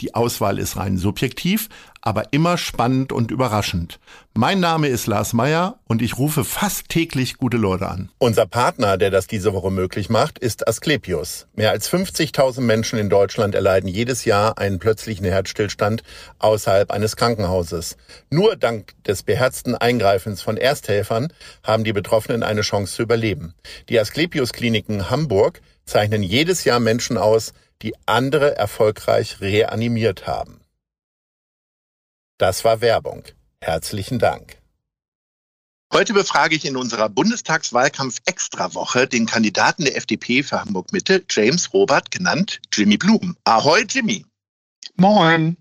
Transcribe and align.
Die 0.00 0.14
Auswahl 0.14 0.58
ist 0.58 0.76
rein 0.76 0.98
subjektiv, 0.98 1.68
aber 2.02 2.32
immer 2.32 2.58
spannend 2.58 3.12
und 3.12 3.30
überraschend. 3.30 4.00
Mein 4.34 4.60
Name 4.60 4.88
ist 4.88 5.06
Lars 5.06 5.32
Meyer 5.32 5.78
und 5.86 6.02
ich 6.02 6.18
rufe 6.18 6.44
fast 6.44 6.88
täglich 6.88 7.36
gute 7.36 7.56
Leute 7.56 7.88
an. 7.88 8.10
Unser 8.18 8.46
Partner, 8.46 8.98
der 8.98 9.10
das 9.10 9.28
diese 9.28 9.54
Woche 9.54 9.70
möglich 9.70 10.10
macht, 10.10 10.38
ist 10.38 10.66
Asklepios. 10.66 11.46
Mehr 11.54 11.70
als 11.70 11.88
50.000 11.88 12.60
Menschen 12.60 12.98
in 12.98 13.08
Deutschland 13.08 13.54
erleiden 13.54 13.88
jedes 13.88 14.24
Jahr 14.24 14.58
einen 14.58 14.80
plötzlichen 14.80 15.26
Herzstillstand 15.26 16.02
außerhalb 16.40 16.90
eines 16.90 17.14
Krankenhauses. 17.14 17.96
Nur 18.30 18.56
dank 18.56 18.94
des 19.04 19.22
beherzten 19.22 19.76
Eingreifens 19.76 20.42
von 20.42 20.56
Ersthelfern 20.56 21.32
haben 21.62 21.84
die 21.84 21.92
Betroffenen 21.92 22.42
eine 22.42 22.62
Chance 22.62 22.94
zu 22.94 23.02
überleben. 23.02 23.54
Die 23.88 24.00
Asklepios 24.00 24.52
Kliniken 24.52 25.08
Hamburg 25.08 25.60
zeichnen 25.84 26.22
jedes 26.22 26.64
Jahr 26.64 26.80
Menschen 26.80 27.16
aus, 27.16 27.52
die 27.82 27.94
andere 28.06 28.56
erfolgreich 28.56 29.40
reanimiert 29.40 30.26
haben. 30.26 30.60
Das 32.38 32.64
war 32.64 32.80
Werbung. 32.80 33.24
Herzlichen 33.60 34.18
Dank. 34.18 34.58
Heute 35.92 36.14
befrage 36.14 36.56
ich 36.56 36.64
in 36.64 36.76
unserer 36.76 37.10
Bundestagswahlkampf-Extrawoche 37.10 39.06
den 39.06 39.26
Kandidaten 39.26 39.84
der 39.84 39.96
FDP 39.96 40.42
für 40.42 40.60
Hamburg-Mitte, 40.60 41.22
James 41.28 41.74
Robert, 41.74 42.10
genannt 42.10 42.60
Jimmy 42.72 42.96
Blum. 42.96 43.36
Ahoi, 43.44 43.82
Jimmy. 43.82 44.24
Moin. 44.96 45.58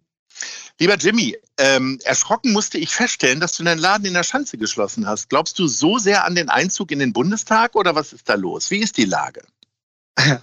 Lieber 0.79 0.95
Jimmy, 0.95 1.35
ähm, 1.57 1.99
erschrocken 2.05 2.53
musste 2.53 2.77
ich 2.77 2.91
feststellen, 2.91 3.39
dass 3.39 3.57
du 3.57 3.63
deinen 3.63 3.79
Laden 3.79 4.05
in 4.05 4.13
der 4.13 4.23
Schanze 4.23 4.57
geschlossen 4.57 5.05
hast. 5.05 5.29
Glaubst 5.29 5.59
du 5.59 5.67
so 5.67 5.97
sehr 5.97 6.23
an 6.23 6.33
den 6.33 6.49
Einzug 6.49 6.91
in 6.91 6.99
den 6.99 7.13
Bundestag 7.13 7.75
oder 7.75 7.93
was 7.93 8.13
ist 8.13 8.29
da 8.29 8.35
los? 8.35 8.71
Wie 8.71 8.79
ist 8.79 8.97
die 8.97 9.05
Lage? 9.05 9.43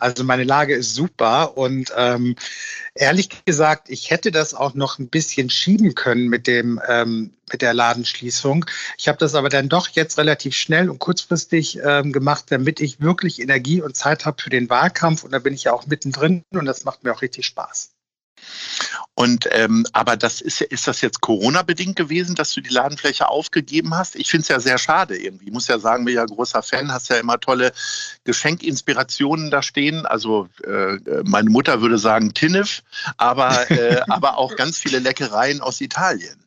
Also 0.00 0.24
meine 0.24 0.44
Lage 0.44 0.74
ist 0.74 0.94
super 0.94 1.56
und 1.56 1.92
ähm, 1.96 2.36
ehrlich 2.94 3.44
gesagt, 3.44 3.90
ich 3.90 4.10
hätte 4.10 4.30
das 4.30 4.54
auch 4.54 4.74
noch 4.74 4.98
ein 4.98 5.08
bisschen 5.08 5.50
schieben 5.50 5.94
können 5.94 6.28
mit 6.28 6.46
dem 6.46 6.80
ähm, 6.88 7.32
mit 7.52 7.62
der 7.62 7.74
Ladenschließung. 7.74 8.66
Ich 8.96 9.08
habe 9.08 9.18
das 9.18 9.34
aber 9.34 9.48
dann 9.48 9.68
doch 9.68 9.88
jetzt 9.88 10.18
relativ 10.18 10.54
schnell 10.54 10.90
und 10.90 10.98
kurzfristig 10.98 11.78
ähm, 11.82 12.12
gemacht, 12.12 12.46
damit 12.48 12.80
ich 12.80 13.00
wirklich 13.00 13.40
Energie 13.40 13.82
und 13.82 13.96
Zeit 13.96 14.26
habe 14.26 14.42
für 14.42 14.50
den 14.50 14.68
Wahlkampf 14.68 15.24
und 15.24 15.32
da 15.32 15.38
bin 15.38 15.54
ich 15.54 15.64
ja 15.64 15.72
auch 15.72 15.86
mittendrin 15.86 16.42
und 16.50 16.66
das 16.66 16.84
macht 16.84 17.04
mir 17.04 17.12
auch 17.12 17.22
richtig 17.22 17.46
Spaß. 17.46 17.97
Und 19.14 19.48
ähm, 19.52 19.86
aber 19.92 20.16
das 20.16 20.40
ist 20.40 20.60
ist 20.60 20.86
das 20.86 21.00
jetzt 21.00 21.20
Corona-bedingt 21.20 21.96
gewesen, 21.96 22.34
dass 22.34 22.52
du 22.52 22.60
die 22.60 22.72
Ladenfläche 22.72 23.28
aufgegeben 23.28 23.94
hast? 23.94 24.16
Ich 24.16 24.30
finde 24.30 24.42
es 24.42 24.48
ja 24.48 24.60
sehr 24.60 24.78
schade 24.78 25.16
irgendwie. 25.16 25.46
Ich 25.46 25.52
muss 25.52 25.68
ja 25.68 25.78
sagen, 25.78 26.04
bin 26.04 26.14
ja 26.14 26.24
großer 26.24 26.62
Fan, 26.62 26.92
hast 26.92 27.10
ja 27.10 27.16
immer 27.16 27.40
tolle 27.40 27.72
Geschenkinspirationen 28.24 29.50
da 29.50 29.62
stehen. 29.62 30.06
Also 30.06 30.48
äh, 30.64 30.98
meine 31.24 31.50
Mutter 31.50 31.80
würde 31.80 31.98
sagen 31.98 32.34
Tinnef, 32.34 32.82
aber, 33.16 33.70
äh, 33.70 34.00
aber 34.08 34.38
auch 34.38 34.56
ganz 34.56 34.78
viele 34.78 34.98
Leckereien 34.98 35.60
aus 35.60 35.80
Italien. 35.80 36.37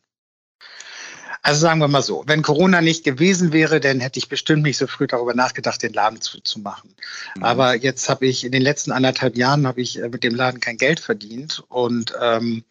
Also 1.44 1.60
sagen 1.60 1.80
wir 1.80 1.88
mal 1.88 2.02
so, 2.02 2.22
wenn 2.26 2.42
Corona 2.42 2.80
nicht 2.80 3.02
gewesen 3.02 3.52
wäre, 3.52 3.80
dann 3.80 3.98
hätte 3.98 4.18
ich 4.20 4.28
bestimmt 4.28 4.62
nicht 4.62 4.78
so 4.78 4.86
früh 4.86 5.08
darüber 5.08 5.34
nachgedacht, 5.34 5.82
den 5.82 5.92
Laden 5.92 6.20
zuzumachen. 6.20 6.94
Mhm. 7.34 7.42
Aber 7.42 7.74
jetzt 7.74 8.08
habe 8.08 8.26
ich 8.26 8.44
in 8.44 8.52
den 8.52 8.62
letzten 8.62 8.92
anderthalb 8.92 9.36
Jahren 9.36 9.66
habe 9.66 9.80
ich 9.80 10.00
äh, 10.00 10.08
mit 10.08 10.22
dem 10.22 10.36
Laden 10.36 10.60
kein 10.60 10.76
Geld 10.76 11.00
verdient 11.00 11.64
und 11.68 12.14
ähm, 12.20 12.62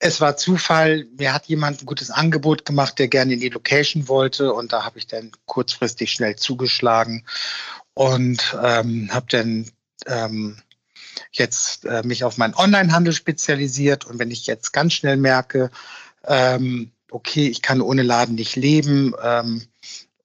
es 0.00 0.20
war 0.20 0.36
Zufall. 0.36 1.06
Mir 1.18 1.32
hat 1.32 1.46
jemand 1.46 1.82
ein 1.82 1.86
gutes 1.86 2.10
Angebot 2.10 2.64
gemacht, 2.64 2.98
der 2.98 3.06
gerne 3.06 3.34
in 3.34 3.40
die 3.40 3.48
Location 3.48 4.08
wollte 4.08 4.52
und 4.52 4.72
da 4.72 4.84
habe 4.84 4.98
ich 4.98 5.06
dann 5.06 5.30
kurzfristig 5.46 6.10
schnell 6.10 6.34
zugeschlagen 6.34 7.24
und 7.94 8.56
ähm, 8.60 9.10
habe 9.12 9.26
dann 9.28 9.70
ähm, 10.06 10.56
jetzt 11.30 11.84
äh, 11.84 12.02
mich 12.02 12.24
auf 12.24 12.38
meinen 12.38 12.54
Onlinehandel 12.54 13.12
spezialisiert 13.12 14.04
und 14.04 14.18
wenn 14.18 14.32
ich 14.32 14.46
jetzt 14.46 14.72
ganz 14.72 14.94
schnell 14.94 15.16
merke, 15.16 15.70
ähm, 16.26 16.90
okay, 17.10 17.48
ich 17.48 17.62
kann 17.62 17.80
ohne 17.80 18.02
Laden 18.02 18.34
nicht 18.34 18.56
leben. 18.56 19.14
Ähm, 19.22 19.62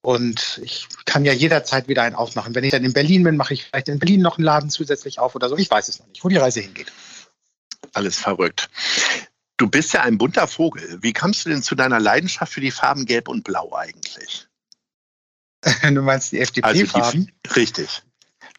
und 0.02 0.62
ich 0.64 0.88
kann 1.06 1.26
ja 1.26 1.34
jederzeit 1.34 1.88
wieder 1.88 2.04
einen 2.04 2.16
aufmachen. 2.16 2.54
Wenn 2.54 2.64
ich 2.64 2.72
dann 2.72 2.86
in 2.86 2.94
Berlin 2.94 3.24
bin, 3.24 3.38
mache 3.38 3.56
ich 3.56 3.66
vielleicht 3.66 3.90
in 3.90 3.98
Berlin 3.98 4.22
noch 4.22 4.38
einen 4.38 4.46
Laden 4.46 4.70
zusätzlich 4.70 5.18
auf 5.18 5.34
oder 5.34 5.50
so. 5.50 5.58
Ich 5.58 5.72
weiß 5.72 5.88
es 5.88 6.00
noch 6.00 6.08
nicht, 6.08 6.24
wo 6.24 6.30
die 6.30 6.38
Reise 6.38 6.62
hingeht. 6.62 6.92
Alles 7.94 8.18
verrückt. 8.18 8.70
Du 9.58 9.68
bist 9.68 9.94
ja 9.94 10.02
ein 10.02 10.20
bunter 10.20 10.48
Vogel. 10.48 11.00
Wie 11.02 11.14
kamst 11.14 11.46
du 11.46 11.50
denn 11.50 11.64
zu 11.64 11.74
deiner 11.74 12.00
Leidenschaft 12.00 12.54
für 12.54 12.62
die 12.62 12.72
Farben 12.72 13.06
Gelb 13.06 13.28
und 13.28 13.44
Blau 13.44 13.74
eigentlich? 13.74 14.48
du 15.82 16.02
meinst 16.02 16.34
die 16.34 16.40
FDP-Farben? 16.40 17.32
Also 17.44 17.56
richtig. 17.56 18.04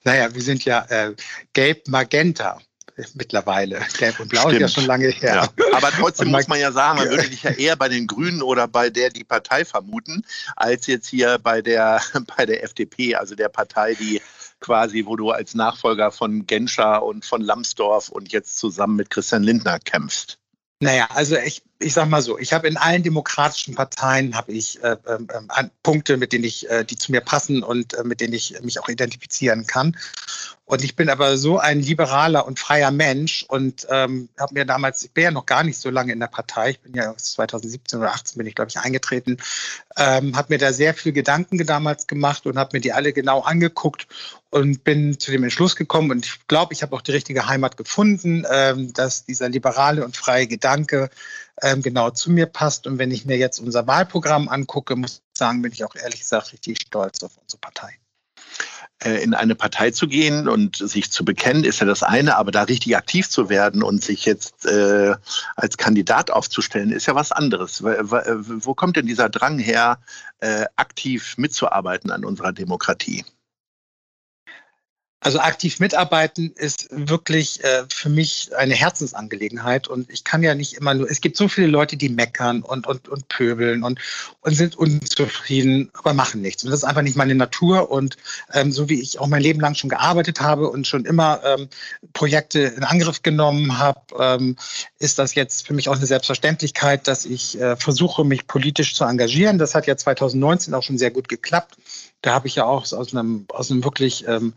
Naja, 0.02 0.34
wir 0.34 0.42
sind 0.42 0.64
ja 0.64 0.84
äh, 0.88 1.14
Gelb-Magenta 1.52 2.60
mittlerweile. 3.14 3.80
Gelb 3.98 4.20
und 4.20 4.28
Blau 4.28 4.42
Stimmt. 4.42 4.54
ist 4.54 4.60
ja 4.60 4.68
schon 4.68 4.86
lange 4.86 5.08
her. 5.08 5.48
Ja. 5.56 5.66
Aber 5.72 5.90
trotzdem 5.90 6.30
muss 6.30 6.48
man 6.48 6.58
ja 6.60 6.72
sagen, 6.72 6.98
man 6.98 7.10
würde 7.10 7.28
dich 7.28 7.42
ja 7.42 7.50
eher 7.50 7.76
bei 7.76 7.88
den 7.88 8.06
Grünen 8.06 8.42
oder 8.42 8.68
bei 8.68 8.90
der 8.90 9.10
die 9.10 9.24
Partei 9.24 9.64
vermuten, 9.64 10.22
als 10.56 10.86
jetzt 10.86 11.08
hier 11.08 11.38
bei 11.38 11.62
der, 11.62 12.00
bei 12.36 12.46
der 12.46 12.64
FDP, 12.64 13.14
also 13.14 13.34
der 13.34 13.48
Partei, 13.48 13.94
die 13.94 14.20
quasi, 14.60 15.04
wo 15.04 15.16
du 15.16 15.30
als 15.30 15.54
Nachfolger 15.54 16.10
von 16.10 16.46
Genscher 16.46 17.02
und 17.02 17.24
von 17.24 17.42
Lambsdorff 17.42 18.08
und 18.08 18.32
jetzt 18.32 18.58
zusammen 18.58 18.96
mit 18.96 19.10
Christian 19.10 19.42
Lindner 19.42 19.78
kämpfst. 19.78 20.38
Naja, 20.80 21.08
also 21.14 21.36
ich, 21.36 21.62
ich 21.78 21.92
sag 21.92 22.08
mal 22.08 22.22
so, 22.22 22.38
ich 22.38 22.52
habe 22.52 22.68
in 22.68 22.76
allen 22.76 23.02
demokratischen 23.02 23.74
Parteien 23.74 24.34
habe 24.34 24.52
ich 24.52 24.82
äh, 24.82 24.96
äh, 25.04 25.64
Punkte, 25.82 26.16
mit 26.16 26.32
denen 26.32 26.44
ich, 26.44 26.68
äh, 26.70 26.84
die 26.84 26.96
zu 26.96 27.12
mir 27.12 27.20
passen 27.20 27.62
und 27.62 27.94
äh, 27.94 28.04
mit 28.04 28.20
denen 28.20 28.32
ich 28.32 28.58
mich 28.62 28.80
auch 28.80 28.88
identifizieren 28.88 29.66
kann. 29.66 29.96
Und 30.64 30.82
ich 30.82 30.96
bin 30.96 31.08
aber 31.08 31.36
so 31.36 31.58
ein 31.58 31.80
liberaler 31.80 32.44
und 32.44 32.58
freier 32.58 32.90
Mensch 32.90 33.44
und 33.48 33.86
ähm, 33.88 34.28
habe 34.36 34.54
mir 34.54 34.64
damals, 34.64 35.04
ich 35.04 35.12
bin 35.12 35.24
ja 35.24 35.30
noch 35.30 35.46
gar 35.46 35.62
nicht 35.62 35.78
so 35.78 35.90
lange 35.90 36.12
in 36.12 36.18
der 36.18 36.26
Partei, 36.26 36.70
ich 36.70 36.80
bin 36.80 36.94
ja 36.94 37.16
2017 37.16 38.00
oder 38.00 38.10
18 38.12 38.38
bin 38.38 38.48
ich, 38.48 38.56
glaube 38.56 38.70
ich, 38.70 38.78
eingetreten, 38.78 39.36
ähm, 39.96 40.36
habe 40.36 40.54
mir 40.54 40.58
da 40.58 40.72
sehr 40.72 40.92
viel 40.92 41.12
Gedanken 41.12 41.64
damals 41.64 42.08
gemacht 42.08 42.46
und 42.46 42.58
habe 42.58 42.70
mir 42.72 42.80
die 42.80 42.92
alle 42.92 43.12
genau 43.12 43.42
angeguckt 43.42 44.08
und 44.50 44.82
bin 44.82 45.20
zu 45.20 45.30
dem 45.30 45.44
Entschluss 45.44 45.76
gekommen 45.76 46.10
und 46.10 46.26
ich 46.26 46.48
glaube, 46.48 46.72
ich 46.72 46.82
habe 46.82 46.96
auch 46.96 47.02
die 47.02 47.12
richtige 47.12 47.46
Heimat 47.46 47.76
gefunden, 47.76 48.44
ähm, 48.50 48.92
dass 48.92 49.24
dieser 49.24 49.48
liberale 49.48 50.04
und 50.04 50.16
freie 50.16 50.48
Gedanke 50.48 51.10
ähm, 51.62 51.82
genau 51.82 52.10
zu 52.10 52.30
mir 52.30 52.46
passt. 52.46 52.86
Und 52.86 52.98
wenn 52.98 53.10
ich 53.10 53.24
mir 53.24 53.36
jetzt 53.36 53.58
unser 53.58 53.86
Wahlprogramm 53.86 54.48
angucke, 54.48 54.96
muss 54.96 55.22
ich 55.32 55.38
sagen, 55.38 55.62
bin 55.62 55.72
ich 55.72 55.84
auch 55.84 55.94
ehrlich 55.94 56.20
gesagt 56.20 56.52
richtig 56.52 56.78
stolz 56.80 57.22
auf 57.22 57.36
unsere 57.38 57.60
Partei. 57.60 57.98
Äh, 59.02 59.22
in 59.22 59.34
eine 59.34 59.54
Partei 59.54 59.90
zu 59.90 60.06
gehen 60.06 60.48
und 60.48 60.76
sich 60.76 61.10
zu 61.10 61.24
bekennen, 61.24 61.64
ist 61.64 61.80
ja 61.80 61.86
das 61.86 62.02
eine, 62.02 62.36
aber 62.36 62.50
da 62.50 62.62
richtig 62.62 62.96
aktiv 62.96 63.28
zu 63.28 63.50
werden 63.50 63.82
und 63.82 64.02
sich 64.02 64.24
jetzt 64.24 64.64
äh, 64.64 65.14
als 65.54 65.76
Kandidat 65.76 66.30
aufzustellen, 66.30 66.92
ist 66.92 67.06
ja 67.06 67.14
was 67.14 67.30
anderes. 67.30 67.82
Wo 67.82 68.74
kommt 68.74 68.96
denn 68.96 69.06
dieser 69.06 69.28
Drang 69.28 69.58
her, 69.58 69.98
äh, 70.40 70.64
aktiv 70.76 71.34
mitzuarbeiten 71.36 72.10
an 72.10 72.24
unserer 72.24 72.52
Demokratie? 72.52 73.26
Also 75.26 75.40
aktiv 75.40 75.80
mitarbeiten 75.80 76.52
ist 76.54 76.86
wirklich 76.88 77.64
äh, 77.64 77.82
für 77.88 78.08
mich 78.08 78.50
eine 78.56 78.74
Herzensangelegenheit 78.74 79.88
und 79.88 80.08
ich 80.08 80.22
kann 80.22 80.44
ja 80.44 80.54
nicht 80.54 80.74
immer 80.74 80.94
nur, 80.94 81.10
es 81.10 81.20
gibt 81.20 81.36
so 81.36 81.48
viele 81.48 81.66
Leute, 81.66 81.96
die 81.96 82.08
meckern 82.08 82.62
und, 82.62 82.86
und, 82.86 83.08
und 83.08 83.26
pöbeln 83.26 83.82
und, 83.82 83.98
und 84.42 84.54
sind 84.54 84.76
unzufrieden, 84.76 85.90
aber 85.94 86.14
machen 86.14 86.42
nichts. 86.42 86.62
Und 86.62 86.70
das 86.70 86.78
ist 86.78 86.84
einfach 86.84 87.02
nicht 87.02 87.16
meine 87.16 87.34
Natur 87.34 87.90
und 87.90 88.16
ähm, 88.52 88.70
so 88.70 88.88
wie 88.88 89.00
ich 89.00 89.18
auch 89.18 89.26
mein 89.26 89.42
Leben 89.42 89.58
lang 89.58 89.74
schon 89.74 89.90
gearbeitet 89.90 90.40
habe 90.40 90.68
und 90.68 90.86
schon 90.86 91.04
immer 91.04 91.40
ähm, 91.44 91.68
Projekte 92.12 92.60
in 92.60 92.84
Angriff 92.84 93.22
genommen 93.22 93.78
habe, 93.78 94.02
ähm, 94.20 94.54
ist 94.98 95.18
das 95.18 95.34
jetzt 95.34 95.66
für 95.66 95.74
mich 95.74 95.88
auch 95.88 95.96
eine 95.96 96.06
Selbstverständlichkeit, 96.06 97.06
dass 97.06 97.26
ich 97.26 97.60
äh, 97.60 97.76
versuche, 97.76 98.24
mich 98.24 98.46
politisch 98.46 98.94
zu 98.94 99.04
engagieren. 99.04 99.58
Das 99.58 99.74
hat 99.74 99.86
ja 99.86 99.96
2019 99.96 100.72
auch 100.74 100.82
schon 100.82 100.98
sehr 100.98 101.10
gut 101.10 101.28
geklappt. 101.28 101.76
Da 102.22 102.32
habe 102.32 102.48
ich 102.48 102.56
ja 102.56 102.64
auch 102.64 102.90
aus 102.92 103.14
einem, 103.14 103.46
aus 103.50 103.70
einem 103.70 103.84
wirklich 103.84 104.26
ähm, 104.26 104.54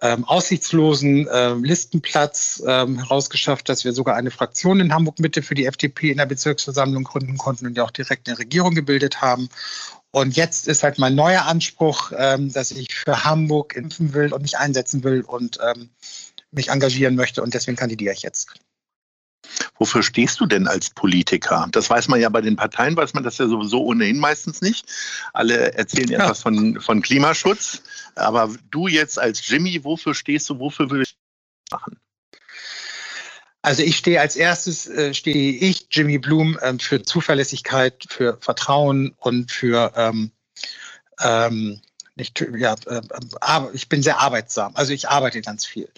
ähm, 0.00 0.24
aussichtslosen 0.24 1.28
ähm, 1.32 1.64
Listenplatz 1.64 2.62
ähm, 2.66 2.98
herausgeschafft, 2.98 3.68
dass 3.68 3.84
wir 3.84 3.92
sogar 3.92 4.16
eine 4.16 4.30
Fraktion 4.30 4.80
in 4.80 4.92
Hamburg 4.92 5.18
Mitte 5.20 5.42
für 5.42 5.54
die 5.54 5.66
FDP 5.66 6.10
in 6.10 6.18
der 6.18 6.26
Bezirksversammlung 6.26 7.04
gründen 7.04 7.36
konnten 7.36 7.66
und 7.66 7.76
ja 7.76 7.84
auch 7.84 7.90
direkt 7.90 8.28
eine 8.28 8.38
Regierung 8.38 8.74
gebildet 8.74 9.20
haben. 9.20 9.48
Und 10.10 10.36
jetzt 10.36 10.68
ist 10.68 10.82
halt 10.82 10.98
mein 10.98 11.14
neuer 11.14 11.46
Anspruch, 11.46 12.12
ähm, 12.16 12.52
dass 12.52 12.70
ich 12.70 12.94
für 12.94 13.24
Hamburg 13.24 13.76
impfen 13.76 14.14
will 14.14 14.32
und 14.32 14.42
mich 14.42 14.58
einsetzen 14.58 15.04
will 15.04 15.22
und 15.22 15.58
ähm, 15.62 15.90
mich 16.50 16.68
engagieren 16.68 17.14
möchte. 17.14 17.42
Und 17.42 17.54
deswegen 17.54 17.76
kandidiere 17.76 18.14
ich 18.14 18.22
jetzt. 18.22 18.48
Wofür 19.78 20.02
stehst 20.02 20.40
du 20.40 20.46
denn 20.46 20.66
als 20.66 20.90
Politiker? 20.90 21.68
Das 21.70 21.88
weiß 21.88 22.08
man 22.08 22.20
ja 22.20 22.28
bei 22.28 22.40
den 22.40 22.56
Parteien, 22.56 22.96
weiß 22.96 23.14
man 23.14 23.22
das 23.22 23.38
ja 23.38 23.46
sowieso 23.46 23.82
ohnehin 23.84 24.18
meistens 24.18 24.60
nicht. 24.60 24.86
Alle 25.32 25.72
erzählen 25.74 26.10
ja. 26.10 26.24
etwas 26.24 26.42
von, 26.42 26.80
von 26.80 27.00
Klimaschutz. 27.02 27.82
Aber 28.16 28.50
du 28.70 28.88
jetzt 28.88 29.18
als 29.18 29.46
Jimmy, 29.46 29.82
wofür 29.84 30.14
stehst 30.14 30.50
du? 30.50 30.58
Wofür 30.58 30.90
würdest 30.90 31.16
du 31.70 31.76
machen? 31.76 31.98
Also 33.62 33.82
ich 33.82 33.96
stehe 33.96 34.20
als 34.20 34.36
erstes, 34.36 34.86
äh, 34.86 35.14
stehe 35.14 35.52
ich, 35.52 35.86
Jimmy 35.90 36.18
Blum, 36.18 36.58
ähm, 36.62 36.78
für 36.78 37.02
Zuverlässigkeit, 37.02 38.04
für 38.08 38.38
Vertrauen 38.40 39.14
und 39.18 39.50
für 39.50 39.92
ähm, 39.96 40.30
ähm, 41.20 41.80
nicht, 42.14 42.44
ja, 42.56 42.74
äh, 42.86 43.00
aber 43.40 43.74
ich 43.74 43.88
bin 43.88 44.02
sehr 44.02 44.20
arbeitsam. 44.20 44.72
Also 44.74 44.92
ich 44.92 45.08
arbeite 45.08 45.40
ganz 45.40 45.64
viel. 45.64 45.88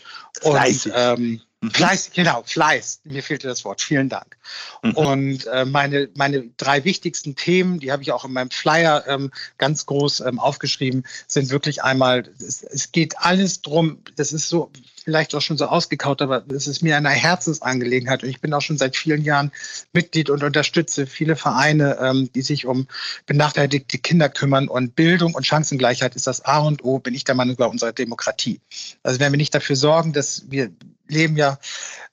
Fleißig. 0.41 0.93
Und, 0.93 0.99
ähm, 0.99 1.41
mhm. 1.61 1.71
Fleiß, 1.71 2.11
genau, 2.15 2.43
Fleiß. 2.45 3.01
Mir 3.05 3.23
fehlte 3.23 3.49
das 3.49 3.65
Wort. 3.65 3.81
Vielen 3.81 4.09
Dank. 4.09 4.37
Mhm. 4.83 4.93
Und 4.93 5.47
äh, 5.47 5.65
meine, 5.65 6.09
meine 6.17 6.49
drei 6.57 6.85
wichtigsten 6.85 7.37
Themen, 7.37 7.81
die 7.81 7.93
habe 7.93 8.03
ich 8.03 8.13
auch 8.13 8.25
in 8.25 8.33
meinem 8.33 8.51
Flyer 8.51 9.05
ähm, 9.07 9.31
ganz 9.59 9.87
groß 9.87 10.21
ähm, 10.21 10.39
aufgeschrieben, 10.39 11.05
sind 11.27 11.51
wirklich 11.51 11.83
einmal, 11.83 12.25
es, 12.39 12.63
es 12.63 12.93
geht 12.93 13.19
alles 13.19 13.63
drum, 13.63 13.99
das 14.17 14.33
ist 14.33 14.49
so, 14.49 14.71
vielleicht 15.05 15.35
auch 15.35 15.41
schon 15.41 15.57
so 15.57 15.67
ausgekaut, 15.67 16.23
aber 16.23 16.45
es 16.55 16.67
ist 16.67 16.83
mir 16.83 16.97
eine 16.97 17.09
Herzensangelegenheit 17.09 18.23
und 18.23 18.29
ich 18.29 18.41
bin 18.41 18.53
auch 18.55 18.61
schon 18.61 18.79
seit 18.79 18.97
vielen 18.97 19.23
Jahren 19.23 19.51
Mitglied 19.93 20.31
und 20.31 20.43
unterstütze 20.43 21.07
viele 21.07 21.37
Vereine, 21.37 21.99
ähm, 22.01 22.31
die 22.35 22.43
sich 22.43 22.67
um 22.67 22.87
benachteiligte 23.27 23.99
Kinder 23.99 24.29
kümmern 24.29 24.69
und 24.69 24.95
Bildung 24.95 25.35
und 25.35 25.47
Chancengleichheit 25.47 26.17
ist 26.17 26.27
das 26.27 26.45
A 26.45 26.59
und 26.59 26.85
O, 26.85 26.99
bin 26.99 27.15
ich 27.15 27.25
der 27.25 27.35
Meinung, 27.35 27.57
bei 27.57 27.67
unserer 27.67 27.93
Demokratie. 27.93 28.61
Also 29.03 29.21
wenn 29.21 29.33
wir 29.33 29.37
nicht 29.37 29.55
dafür 29.55 29.77
sorgen, 29.77 30.13
dass 30.13 30.45
wir 30.49 30.71
leben 31.11 31.37
ja 31.37 31.59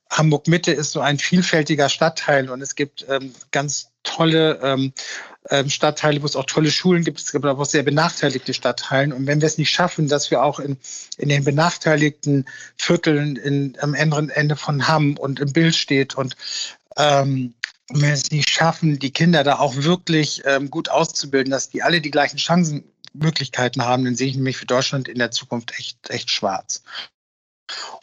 Hamburg 0.09 0.47
Mitte 0.47 0.71
ist 0.71 0.91
so 0.91 1.01
ein 1.01 1.19
vielfältiger 1.19 1.89
Stadtteil 1.89 2.49
und 2.49 2.61
es 2.61 2.75
gibt 2.75 3.05
ähm, 3.09 3.33
ganz 3.51 3.91
tolle 4.03 4.59
ähm, 4.63 4.94
ähm, 5.49 5.69
Stadtteile, 5.69 6.21
wo 6.21 6.25
es 6.25 6.35
auch 6.35 6.45
tolle 6.45 6.71
Schulen 6.71 7.03
gibt. 7.03 7.19
Es 7.19 7.31
gibt 7.31 7.45
aber 7.45 7.61
auch 7.61 7.65
sehr 7.65 7.83
benachteiligte 7.83 8.53
Stadtteilen. 8.53 9.11
Und 9.13 9.27
wenn 9.27 9.41
wir 9.41 9.47
es 9.47 9.57
nicht 9.57 9.69
schaffen, 9.69 10.07
dass 10.07 10.31
wir 10.31 10.44
auch 10.44 10.59
in, 10.59 10.77
in 11.17 11.29
den 11.29 11.44
benachteiligten 11.44 12.45
Vierteln 12.77 13.35
in, 13.35 13.77
am 13.81 13.95
anderen 13.95 14.29
Ende 14.29 14.55
von 14.55 14.88
Hamm 14.88 15.17
und 15.17 15.39
im 15.39 15.51
Bild 15.51 15.75
steht 15.75 16.15
und 16.15 16.35
ähm, 16.95 17.53
wenn 17.89 18.01
wir 18.01 18.13
es 18.13 18.31
nicht 18.31 18.50
schaffen, 18.50 19.00
die 19.00 19.11
Kinder 19.11 19.45
da 19.45 19.59
auch 19.59 19.75
wirklich 19.77 20.41
ähm, 20.45 20.69
gut 20.69 20.89
auszubilden, 20.89 21.51
dass 21.51 21.69
die 21.69 21.83
alle 21.83 22.01
die 22.01 22.11
gleichen 22.11 22.38
Chancenmöglichkeiten 22.38 23.81
haben, 23.85 24.03
dann 24.03 24.15
sehe 24.15 24.27
ich 24.27 24.35
nämlich 24.35 24.57
für 24.57 24.65
Deutschland 24.65 25.07
in 25.07 25.19
der 25.19 25.31
Zukunft 25.31 25.71
echt, 25.77 26.09
echt 26.09 26.29
schwarz. 26.29 26.83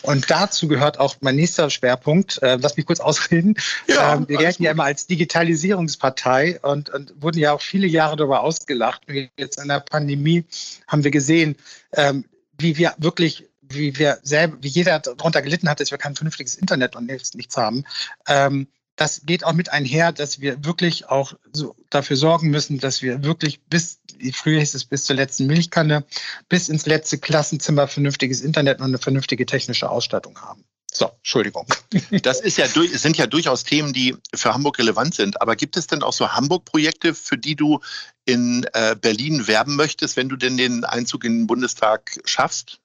Und 0.03 0.31
dazu 0.31 0.69
gehört 0.69 0.99
auch 0.99 1.17
mein 1.21 1.37
nächster 1.37 1.71
Schwerpunkt. 1.71 2.43
Äh, 2.43 2.57
lass 2.61 2.77
mich 2.77 2.87
kurz 2.87 3.01
ausreden. 3.01 3.55
Ja, 3.87 4.15
ähm, 4.15 4.29
wir 4.29 4.39
gelten 4.39 4.63
ja 4.63 4.71
immer 4.71 4.85
als 4.85 5.07
Digitalisierungspartei 5.07 6.61
und, 6.61 6.91
und, 6.91 7.15
wurden 7.21 7.39
ja 7.39 7.53
auch 7.53 7.61
viele 7.61 7.87
Jahre 7.87 8.17
darüber 8.17 8.43
ausgelacht. 8.43 9.03
Jetzt 9.37 9.61
in 9.61 9.69
der 9.69 9.81
Pandemie 9.81 10.45
haben 10.87 11.05
wir 11.05 11.11
gesehen, 11.11 11.57
ähm, 11.93 12.25
wie 12.59 12.77
wir 12.77 12.95
wirklich 12.99 13.49
wie 13.69 13.99
wir 13.99 14.19
selber, 14.23 14.59
wie 14.61 14.69
jeder 14.69 14.99
darunter 15.01 15.43
gelitten 15.43 15.69
hat, 15.69 15.81
dass 15.81 15.91
wir 15.91 15.99
kein 15.99 16.15
vernünftiges 16.15 16.55
Internet 16.55 16.97
und 16.97 17.07
nichts, 17.07 17.35
nichts 17.35 17.57
haben. 17.57 17.85
Ähm, 18.29 18.69
das 18.97 19.23
geht 19.25 19.45
auch 19.45 19.53
mit 19.53 19.73
einher, 19.73 20.13
dass 20.13 20.41
wir 20.41 20.65
wirklich 20.65 21.09
auch 21.09 21.35
so 21.53 21.75
dafür 21.91 22.17
sorgen 22.17 22.51
müssen, 22.51 22.79
dass 22.79 23.03
wir 23.03 23.25
wirklich 23.25 23.61
bis, 23.63 24.01
früher 24.33 24.61
hieß 24.61 24.75
es 24.75 24.85
bis 24.85 25.05
zur 25.05 25.17
letzten 25.17 25.47
Milchkanne, 25.47 26.05
bis 26.49 26.69
ins 26.69 26.87
letzte 26.87 27.19
Klassenzimmer 27.19 27.89
vernünftiges 27.89 28.41
Internet 28.41 28.79
und 28.79 28.87
eine 28.87 28.99
vernünftige 28.99 29.47
technische 29.47 29.91
Ausstattung 29.91 30.41
haben. 30.41 30.65
So, 30.93 31.11
Entschuldigung. 31.19 31.67
Das 32.23 32.41
ist 32.41 32.57
ja, 32.57 32.67
sind 32.69 33.19
ja 33.19 33.27
durchaus 33.27 33.65
Themen, 33.65 33.93
die 33.93 34.17
für 34.35 34.55
Hamburg 34.55 34.79
relevant 34.79 35.15
sind. 35.15 35.41
Aber 35.41 35.57
gibt 35.57 35.77
es 35.77 35.89
denn 35.89 36.03
auch 36.03 36.13
so 36.13 36.33
Hamburg-Projekte, 36.33 37.15
für 37.15 37.37
die 37.37 37.57
du 37.57 37.81
in 38.25 38.65
äh, 38.73 38.95
Berlin 38.95 39.47
werben 39.49 39.75
möchtest, 39.75 40.17
wenn 40.17 40.29
du 40.29 40.37
denn 40.37 40.57
den 40.57 40.85
Einzug 40.85 41.25
in 41.25 41.41
den 41.41 41.47
Bundestag 41.49 42.21
schaffst? 42.25 42.81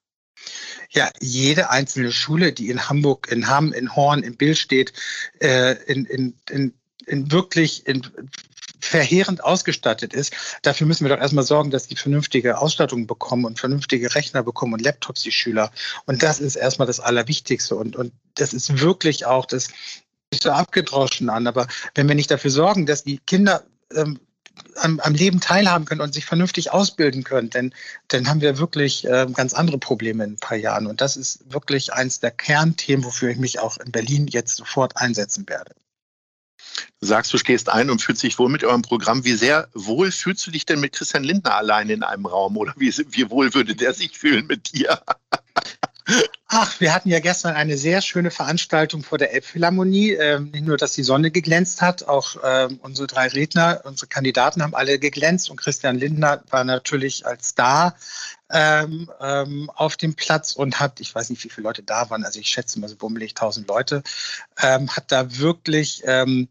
Ja, 0.92 1.10
jede 1.20 1.70
einzelne 1.70 2.12
Schule, 2.12 2.52
die 2.52 2.70
in 2.70 2.90
Hamburg, 2.90 3.28
in 3.32 3.48
Hamm, 3.48 3.74
in 3.74 3.96
Horn, 3.96 4.24
in 4.24 4.38
Bill 4.38 4.56
steht, 4.56 4.94
äh, 5.40 5.76
in, 5.84 6.06
in, 6.06 6.36
in, 6.50 6.74
in 7.06 7.32
wirklich 7.32 7.86
in 7.86 8.08
verheerend 8.80 9.44
ausgestattet 9.44 10.14
ist. 10.14 10.34
Dafür 10.62 10.88
müssen 10.88 11.06
wir 11.06 11.16
doch 11.16 11.22
erstmal 11.22 11.44
sorgen, 11.44 11.70
dass 11.70 11.88
die 11.88 11.96
vernünftige 11.96 12.58
Ausstattung 12.58 13.08
bekommen 13.08 13.46
und 13.46 13.60
vernünftige 13.60 14.16
Rechner 14.16 14.42
bekommen 14.42 14.74
und 14.74 14.82
Laptops, 14.82 15.22
die 15.22 15.32
Schüler. 15.32 15.72
Und 16.06 16.24
das 16.24 16.40
ist 16.40 16.56
erstmal 16.56 16.88
das 16.88 17.00
Allerwichtigste. 17.00 17.76
Und, 17.76 17.96
und 17.96 18.14
das 18.36 18.54
ist 18.54 18.80
wirklich 18.80 19.26
auch 19.26 19.46
das, 19.46 19.70
so 20.34 20.52
abgedroschen 20.52 21.30
an. 21.30 21.48
Aber 21.48 21.68
wenn 21.96 22.08
wir 22.08 22.16
nicht 22.16 22.32
dafür 22.32 22.52
sorgen, 22.52 22.86
dass 22.86 23.04
die 23.04 23.20
Kinder 23.20 23.64
ähm, 23.94 24.20
am, 24.76 25.00
am, 25.00 25.14
Leben 25.14 25.40
teilhaben 25.40 25.86
können 25.86 26.02
und 26.02 26.14
sich 26.14 26.26
vernünftig 26.26 26.72
ausbilden 26.72 27.24
können, 27.24 27.50
denn 27.50 27.74
dann 28.08 28.28
haben 28.28 28.42
wir 28.42 28.58
wirklich 28.58 29.06
äh, 29.06 29.28
ganz 29.34 29.54
andere 29.54 29.78
Probleme 29.78 30.24
in 30.24 30.34
ein 30.34 30.38
paar 30.38 30.58
Jahren. 30.58 30.88
Und 30.88 31.02
das 31.02 31.18
ist 31.18 31.52
wirklich 31.52 31.94
eines 31.94 32.20
der 32.20 32.32
Kernthemen, 32.32 33.06
wofür 33.06 33.30
ich 33.30 33.38
mich 33.38 33.60
auch 33.60 33.78
in 33.78 33.92
Berlin 33.92 34.28
jetzt 34.28 34.56
sofort 34.56 34.98
einsetzen 34.98 35.48
werde. 35.48 35.74
Du 37.00 37.08
sagst, 37.08 37.34
du 37.34 37.38
stehst 37.38 37.70
ein 37.70 37.90
und 37.90 38.02
fühlst 38.02 38.24
dich 38.24 38.38
wohl 38.40 38.50
mit 38.50 38.64
eurem 38.64 38.82
Programm. 38.82 39.24
Wie 39.24 39.34
sehr 39.34 39.70
wohl 39.74 40.12
fühlst 40.12 40.46
du 40.46 40.52
dich 40.52 40.66
denn 40.66 40.80
mit 40.80 40.94
Christian 40.94 41.24
Lindner 41.24 41.56
allein 41.56 41.90
in 41.90 42.04
einem 42.04 42.26
Raum? 42.26 42.58
Oder 42.58 42.74
wie, 42.78 42.94
wie 43.10 43.30
wohl 43.30 43.54
würde 43.54 43.76
der 43.76 43.94
sich 43.94 44.18
fühlen 44.18 44.48
mit 44.48 44.74
dir? 44.74 45.02
Ach, 46.52 46.80
wir 46.80 46.96
hatten 46.96 47.10
ja 47.10 47.20
gestern 47.20 47.54
eine 47.54 47.78
sehr 47.78 48.02
schöne 48.02 48.32
Veranstaltung 48.32 49.04
vor 49.04 49.20
der 49.20 49.34
Elbphilharmonie. 49.34 50.14
Ähm, 50.14 50.50
nicht 50.50 50.66
nur, 50.66 50.78
dass 50.78 50.94
die 50.94 51.04
Sonne 51.04 51.30
geglänzt 51.30 51.80
hat, 51.84 52.08
auch 52.08 52.38
ähm, 52.44 52.80
unsere 52.82 53.06
drei 53.06 53.28
Redner, 53.28 53.82
unsere 53.84 54.08
Kandidaten 54.08 54.64
haben 54.64 54.74
alle 54.74 54.98
geglänzt 54.98 55.52
und 55.52 55.58
Christian 55.58 56.00
Lindner 56.00 56.42
war 56.50 56.64
natürlich 56.64 57.28
als 57.28 57.50
Star 57.50 57.96
ähm, 58.52 59.12
ähm, 59.22 59.70
auf 59.76 59.96
dem 59.96 60.16
Platz 60.16 60.54
und 60.54 60.80
hat, 60.80 61.00
ich 61.02 61.14
weiß 61.14 61.30
nicht, 61.30 61.44
wie 61.44 61.50
viele 61.50 61.66
Leute 61.66 61.84
da 61.84 62.10
waren, 62.10 62.26
also 62.26 62.40
ich 62.40 62.48
schätze 62.48 62.80
mal 62.80 62.90
so 62.90 62.96
bummelig 62.96 63.34
1000 63.34 63.68
Leute, 63.68 64.02
ähm, 64.60 64.90
hat 64.90 65.12
da 65.12 65.38
wirklich 65.38 66.02
ähm, 66.06 66.48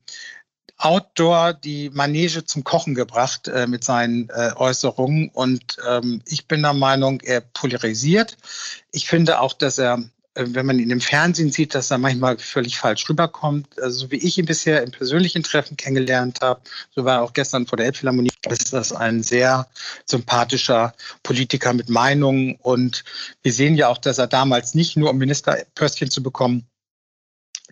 Outdoor 0.78 1.54
die 1.54 1.90
Manege 1.90 2.44
zum 2.44 2.62
Kochen 2.62 2.94
gebracht 2.94 3.48
äh, 3.48 3.66
mit 3.66 3.82
seinen 3.82 4.28
äh, 4.30 4.52
Äußerungen. 4.54 5.28
Und 5.30 5.76
ähm, 5.86 6.22
ich 6.24 6.46
bin 6.46 6.62
der 6.62 6.72
Meinung, 6.72 7.20
er 7.20 7.40
polarisiert. 7.40 8.36
Ich 8.92 9.08
finde 9.08 9.40
auch, 9.40 9.54
dass 9.54 9.78
er, 9.78 10.04
äh, 10.34 10.44
wenn 10.46 10.66
man 10.66 10.78
ihn 10.78 10.90
im 10.90 11.00
Fernsehen 11.00 11.50
sieht, 11.50 11.74
dass 11.74 11.90
er 11.90 11.98
manchmal 11.98 12.38
völlig 12.38 12.78
falsch 12.78 13.08
rüberkommt. 13.08 13.80
Also 13.82 14.06
so 14.06 14.10
wie 14.12 14.18
ich 14.18 14.38
ihn 14.38 14.46
bisher 14.46 14.84
im 14.84 14.92
persönlichen 14.92 15.42
Treffen 15.42 15.76
kennengelernt 15.76 16.38
habe, 16.42 16.60
so 16.94 17.04
war 17.04 17.16
er 17.16 17.22
auch 17.22 17.32
gestern 17.32 17.66
vor 17.66 17.76
der 17.76 17.86
Elbphilharmonie, 17.86 18.30
ist 18.48 18.72
das 18.72 18.92
ein 18.92 19.24
sehr 19.24 19.66
sympathischer 20.06 20.94
Politiker 21.24 21.72
mit 21.72 21.88
Meinungen. 21.88 22.54
Und 22.62 23.02
wir 23.42 23.52
sehen 23.52 23.74
ja 23.74 23.88
auch, 23.88 23.98
dass 23.98 24.18
er 24.18 24.28
damals 24.28 24.76
nicht 24.76 24.96
nur 24.96 25.10
um 25.10 25.18
Ministerpöstchen 25.18 26.08
zu 26.08 26.22
bekommen, 26.22 26.68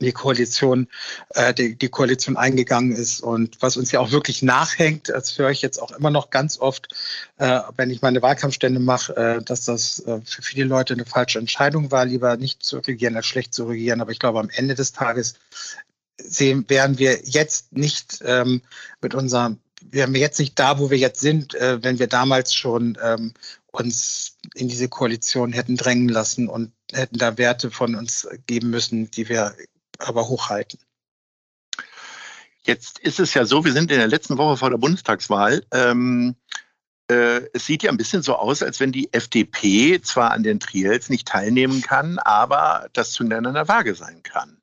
die 0.00 0.12
Koalition, 0.12 0.88
äh, 1.30 1.54
die, 1.54 1.76
die 1.76 1.88
Koalition 1.88 2.36
eingegangen 2.36 2.92
ist 2.92 3.20
und 3.20 3.60
was 3.60 3.76
uns 3.76 3.92
ja 3.92 4.00
auch 4.00 4.10
wirklich 4.10 4.42
nachhängt, 4.42 5.08
das 5.08 5.38
höre 5.38 5.50
ich 5.50 5.62
jetzt 5.62 5.80
auch 5.80 5.92
immer 5.92 6.10
noch 6.10 6.30
ganz 6.30 6.58
oft, 6.58 6.94
äh, 7.38 7.60
wenn 7.76 7.90
ich 7.90 8.02
meine 8.02 8.22
Wahlkampfstände 8.22 8.80
mache, 8.80 9.16
äh, 9.16 9.42
dass 9.42 9.64
das 9.64 10.00
äh, 10.00 10.20
für 10.24 10.42
viele 10.42 10.66
Leute 10.66 10.94
eine 10.94 11.06
falsche 11.06 11.38
Entscheidung 11.38 11.90
war, 11.90 12.04
lieber 12.04 12.36
nicht 12.36 12.62
zu 12.62 12.78
regieren 12.78 13.16
als 13.16 13.26
schlecht 13.26 13.54
zu 13.54 13.64
regieren. 13.64 14.00
Aber 14.00 14.12
ich 14.12 14.18
glaube, 14.18 14.40
am 14.40 14.50
Ende 14.50 14.74
des 14.74 14.92
Tages 14.92 15.34
sehen, 16.18 16.64
wären 16.68 16.98
wir 16.98 17.20
jetzt 17.24 17.72
nicht 17.72 18.22
ähm, 18.24 18.62
mit 19.00 19.14
unserem 19.14 19.58
wären 19.88 20.14
wir 20.14 20.20
jetzt 20.20 20.38
nicht 20.38 20.58
da, 20.58 20.78
wo 20.78 20.90
wir 20.90 20.98
jetzt 20.98 21.20
sind, 21.20 21.54
äh, 21.54 21.82
wenn 21.82 21.98
wir 21.98 22.08
damals 22.08 22.54
schon 22.54 22.98
ähm, 23.02 23.34
uns 23.70 24.36
in 24.54 24.68
diese 24.68 24.88
Koalition 24.88 25.52
hätten 25.52 25.76
drängen 25.76 26.08
lassen 26.08 26.48
und 26.48 26.72
hätten 26.92 27.18
da 27.18 27.38
Werte 27.38 27.70
von 27.70 27.94
uns 27.94 28.26
geben 28.46 28.70
müssen, 28.70 29.10
die 29.10 29.28
wir 29.28 29.54
aber 29.98 30.28
hochhalten. 30.28 30.80
Jetzt 32.62 32.98
ist 32.98 33.20
es 33.20 33.34
ja 33.34 33.44
so, 33.44 33.64
wir 33.64 33.72
sind 33.72 33.90
in 33.92 33.98
der 33.98 34.08
letzten 34.08 34.38
Woche 34.38 34.56
vor 34.56 34.70
der 34.70 34.78
Bundestagswahl. 34.78 35.64
Ähm, 35.72 36.34
äh, 37.08 37.42
es 37.52 37.66
sieht 37.66 37.84
ja 37.84 37.90
ein 37.90 37.96
bisschen 37.96 38.22
so 38.22 38.34
aus, 38.34 38.62
als 38.62 38.80
wenn 38.80 38.90
die 38.90 39.12
FDP 39.12 40.00
zwar 40.02 40.32
an 40.32 40.42
den 40.42 40.58
Triels 40.58 41.08
nicht 41.08 41.28
teilnehmen 41.28 41.80
kann, 41.80 42.18
aber 42.18 42.88
das 42.92 43.12
Zünglein 43.12 43.46
an 43.46 43.54
der 43.54 43.68
Waage 43.68 43.94
sein 43.94 44.22
kann. 44.24 44.60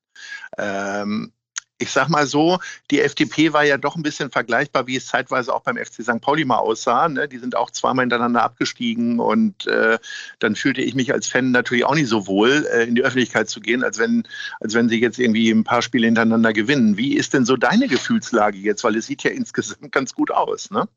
Ähm, 0.58 1.32
ich 1.80 1.92
sag 1.92 2.08
mal 2.08 2.26
so, 2.28 2.60
die 2.92 3.02
FDP 3.02 3.52
war 3.52 3.66
ja 3.66 3.78
doch 3.78 3.96
ein 3.96 4.04
bisschen 4.04 4.32
vergleichbar, 4.32 4.88
wie 4.88 4.96
es 4.96 5.08
zeitweise 5.08 5.54
auch 5.54 5.62
beim 5.62 5.78
FC 5.78 6.04
St. 6.04 6.22
Pauli 6.22 6.46
mal 6.46 6.58
aussah. 6.58 7.10
Ne? 7.10 7.28
Die 7.28 7.40
sind 7.40 7.56
auch 7.56 7.72
zweimal 7.72 8.04
hintereinander 8.04 8.44
abgestiegen 8.44 9.20
und 9.20 9.68
äh, 9.68 9.98
dann 10.40 10.56
fühlte 10.56 10.82
ich 10.82 10.96
mich 10.96 11.12
als 11.12 11.28
Fan 11.28 11.52
natürlich 11.52 11.86
auch 11.86 11.96
nicht 11.96 12.08
so 12.08 12.28
wohl, 12.28 12.66
äh, 12.72 12.84
in 12.84 12.96
die 12.96 13.04
Öffentlichkeit 13.04 13.50
zu 13.50 13.60
gehen, 13.60 13.84
als 13.84 13.98
wenn, 14.00 14.24
als 14.60 14.74
wenn 14.74 14.88
sie 14.88 15.02
jetzt 15.02 15.20
irgendwie 15.20 15.50
ein 15.50 15.64
paar 15.64 15.82
Spiele 15.82 16.06
hintereinander 16.06 16.54
gewinnen. 16.54 16.98
Wie 16.98 17.16
ist 17.16 17.34
denn 17.34 17.46
so 17.46 17.58
deine 17.58 17.88
Gefühlslage 17.88 18.58
jetzt? 18.58 18.84
Weil 18.84 18.96
es 18.96 19.08
sieht 19.08 19.24
ja 19.24 19.32
insgesamt 19.32 19.92
ganz 19.92 20.14
gut 20.14 20.32
aus, 20.32 20.72
ne? 20.72 20.88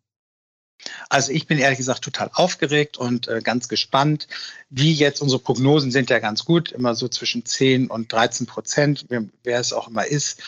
Also 1.09 1.33
ich 1.33 1.47
bin 1.47 1.59
ehrlich 1.59 1.79
gesagt 1.79 2.03
total 2.03 2.31
aufgeregt 2.35 2.97
und 2.97 3.29
äh, 3.29 3.41
ganz 3.43 3.69
gespannt, 3.69 4.29
wie 4.71 4.93
jetzt 4.93 5.21
unsere 5.21 5.41
Prognosen 5.41 5.91
sind 5.91 6.11
ja 6.11 6.19
ganz 6.19 6.45
gut, 6.45 6.73
immer 6.73 6.95
so 6.95 7.09
zwischen 7.09 7.45
10 7.45 7.89
und 7.89 8.13
13 8.13 8.47
Prozent, 8.47 9.07
wer, 9.09 9.61
es 9.61 9.73
auch 9.73 9.89
immer 9.89 10.07
ist. 10.07 10.43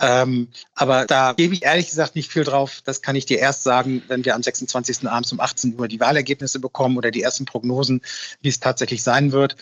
Ähm, 0.00 0.48
aber 0.74 1.04
da 1.04 1.34
gebe 1.34 1.52
ich 1.52 1.62
ehrlich 1.62 1.90
gesagt 1.90 2.16
nicht 2.16 2.32
viel 2.32 2.44
drauf. 2.44 2.80
Das 2.84 3.02
kann 3.02 3.16
ich 3.16 3.26
dir 3.26 3.38
erst 3.38 3.64
sagen, 3.64 4.02
wenn 4.08 4.24
wir 4.24 4.34
am 4.34 4.42
26. 4.42 5.06
abends 5.06 5.30
um 5.32 5.40
18 5.40 5.78
Uhr 5.78 5.88
die 5.88 6.00
Wahlergebnisse 6.00 6.58
bekommen 6.58 6.96
oder 6.96 7.10
die 7.10 7.22
ersten 7.22 7.44
Prognosen, 7.44 8.00
wie 8.40 8.48
es 8.48 8.60
tatsächlich 8.60 9.02
sein 9.02 9.32
wird. 9.32 9.56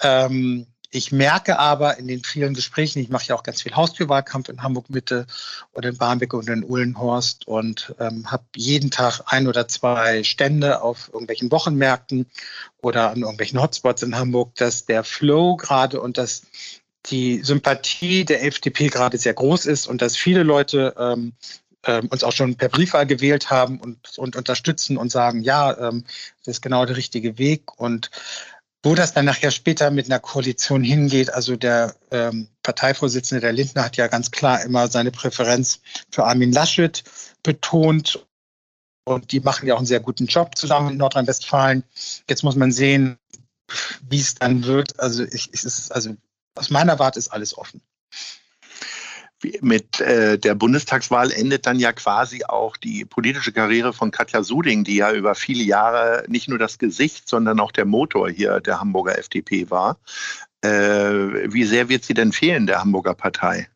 Ähm, 0.00 0.66
ich 0.94 1.10
merke 1.10 1.58
aber 1.58 1.98
in 1.98 2.06
den 2.06 2.22
vielen 2.22 2.54
Gesprächen, 2.54 3.00
ich 3.00 3.08
mache 3.08 3.26
ja 3.26 3.34
auch 3.34 3.42
ganz 3.42 3.62
viel 3.62 3.74
Haustürwahlkampf 3.74 4.48
in 4.48 4.62
Hamburg 4.62 4.88
Mitte 4.90 5.26
oder 5.72 5.88
in 5.88 5.98
Barmbek 5.98 6.32
und 6.34 6.48
in 6.48 6.62
Uhlenhorst 6.64 7.48
und 7.48 7.92
ähm, 7.98 8.30
habe 8.30 8.44
jeden 8.54 8.92
Tag 8.92 9.20
ein 9.26 9.48
oder 9.48 9.66
zwei 9.66 10.22
Stände 10.22 10.82
auf 10.82 11.10
irgendwelchen 11.12 11.50
Wochenmärkten 11.50 12.26
oder 12.80 13.10
an 13.10 13.22
irgendwelchen 13.22 13.60
Hotspots 13.60 14.04
in 14.04 14.16
Hamburg, 14.16 14.54
dass 14.54 14.86
der 14.86 15.02
Flow 15.02 15.56
gerade 15.56 16.00
und 16.00 16.16
dass 16.16 16.42
die 17.06 17.42
Sympathie 17.42 18.24
der 18.24 18.44
FDP 18.44 18.86
gerade 18.86 19.18
sehr 19.18 19.34
groß 19.34 19.66
ist 19.66 19.88
und 19.88 20.00
dass 20.00 20.16
viele 20.16 20.44
Leute 20.44 20.94
ähm, 20.96 21.32
ähm, 21.86 22.06
uns 22.06 22.22
auch 22.22 22.32
schon 22.32 22.54
per 22.54 22.68
Briefwahl 22.68 23.06
gewählt 23.06 23.50
haben 23.50 23.80
und, 23.80 24.16
und 24.16 24.36
unterstützen 24.36 24.96
und 24.96 25.10
sagen, 25.10 25.42
ja, 25.42 25.76
ähm, 25.76 26.04
das 26.44 26.58
ist 26.58 26.62
genau 26.62 26.86
der 26.86 26.96
richtige 26.96 27.36
Weg. 27.36 27.78
Und 27.78 28.10
wo 28.84 28.94
das 28.94 29.14
dann 29.14 29.24
nachher 29.24 29.50
später 29.50 29.90
mit 29.90 30.06
einer 30.06 30.20
Koalition 30.20 30.84
hingeht, 30.84 31.32
also 31.32 31.56
der 31.56 31.96
ähm, 32.10 32.48
Parteivorsitzende 32.62 33.40
der 33.40 33.52
Lindner 33.52 33.82
hat 33.82 33.96
ja 33.96 34.08
ganz 34.08 34.30
klar 34.30 34.62
immer 34.62 34.88
seine 34.88 35.10
Präferenz 35.10 35.80
für 36.10 36.24
Armin 36.24 36.52
Laschet 36.52 37.02
betont. 37.42 38.26
Und 39.06 39.32
die 39.32 39.40
machen 39.40 39.66
ja 39.66 39.74
auch 39.74 39.78
einen 39.78 39.86
sehr 39.86 40.00
guten 40.00 40.26
Job 40.26 40.56
zusammen 40.56 40.90
in 40.90 40.96
Nordrhein-Westfalen. 40.98 41.82
Jetzt 42.28 42.42
muss 42.42 42.56
man 42.56 42.72
sehen, 42.72 43.18
wie 44.08 44.20
es 44.20 44.34
dann 44.34 44.64
wird. 44.64 45.00
Also 45.00 45.24
ich, 45.24 45.52
ich 45.52 45.64
ist, 45.64 45.90
also 45.90 46.14
aus 46.54 46.70
meiner 46.70 46.98
Warte 46.98 47.18
ist 47.18 47.28
alles 47.28 47.56
offen 47.56 47.80
mit 49.60 50.00
äh, 50.00 50.38
der 50.38 50.54
Bundestagswahl 50.54 51.30
endet 51.30 51.66
dann 51.66 51.78
ja 51.78 51.92
quasi 51.92 52.44
auch 52.44 52.76
die 52.76 53.04
politische 53.04 53.52
Karriere 53.52 53.92
von 53.92 54.10
Katja 54.10 54.42
Suding, 54.42 54.84
die 54.84 54.96
ja 54.96 55.12
über 55.12 55.34
viele 55.34 55.62
Jahre 55.62 56.24
nicht 56.28 56.48
nur 56.48 56.58
das 56.58 56.78
Gesicht, 56.78 57.28
sondern 57.28 57.60
auch 57.60 57.72
der 57.72 57.84
Motor 57.84 58.30
hier 58.30 58.60
der 58.60 58.80
Hamburger 58.80 59.18
FDP 59.18 59.70
war. 59.70 59.98
Äh, 60.62 61.52
wie 61.52 61.64
sehr 61.64 61.88
wird 61.88 62.04
sie 62.04 62.14
denn 62.14 62.32
fehlen, 62.32 62.66
der 62.66 62.80
Hamburger 62.80 63.14
Partei? 63.14 63.68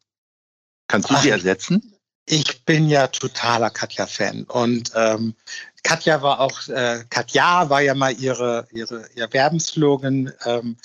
Kannst 0.89 1.11
du 1.11 1.15
Ach, 1.15 1.23
sie 1.23 1.31
ersetzen? 1.31 1.95
Ich 2.25 2.65
bin 2.65 2.89
ja 2.89 3.07
totaler 3.07 3.71
Katja-Fan 3.71 4.45
und 4.45 4.93
ähm, 4.95 5.35
Katja 5.83 6.21
war 6.23 6.41
auch, 6.41 6.69
äh, 6.69 7.05
Katja 7.09 7.71
war 7.71 7.81
ja 7.81 7.95
mal 7.95 8.13
ihre, 8.13 8.67
ihre, 8.73 9.09
ihr 9.15 9.33
Werbenslogan. 9.33 10.33
Ähm, 10.45 10.77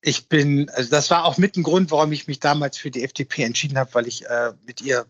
ich 0.00 0.28
bin, 0.28 0.68
also 0.70 0.90
das 0.90 1.10
war 1.10 1.24
auch 1.24 1.38
mit 1.38 1.56
ein 1.56 1.62
Grund, 1.62 1.90
warum 1.90 2.12
ich 2.12 2.28
mich 2.28 2.40
damals 2.40 2.78
für 2.78 2.90
die 2.90 3.04
FDP 3.04 3.42
entschieden 3.42 3.78
habe, 3.78 3.94
weil 3.94 4.06
ich 4.06 4.26
äh, 4.26 4.52
mit 4.66 4.80
ihr, 4.80 5.06